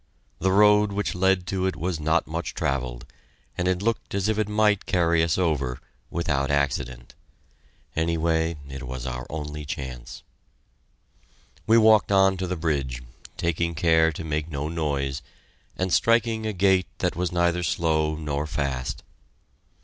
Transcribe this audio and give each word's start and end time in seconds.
The 0.39 0.51
road 0.51 0.91
which 0.91 1.13
led 1.13 1.45
to 1.49 1.67
it 1.67 1.75
was 1.75 1.99
not 1.99 2.25
much 2.25 2.55
travelled, 2.55 3.05
and 3.55 3.67
it 3.67 3.83
looked 3.83 4.15
as 4.15 4.27
if 4.27 4.39
it 4.39 4.49
might 4.49 4.87
carry 4.87 5.21
us 5.21 5.37
over 5.37 5.79
without 6.09 6.49
accident. 6.49 7.13
Anyway, 7.95 8.57
it 8.67 8.81
was 8.87 9.05
our 9.05 9.27
only 9.29 9.63
chance. 9.63 10.23
We 11.67 11.77
walked 11.77 12.11
on 12.11 12.35
to 12.37 12.47
the 12.47 12.57
bridge, 12.57 13.03
taking 13.37 13.75
care 13.75 14.11
to 14.13 14.23
make 14.23 14.49
no 14.49 14.67
noise, 14.69 15.21
and 15.77 15.93
striking 15.93 16.47
a 16.47 16.53
gait 16.53 16.87
that 16.97 17.15
was 17.15 17.31
neither 17.31 17.61
slow 17.61 18.15
nor 18.15 18.47
fast. 18.47 19.03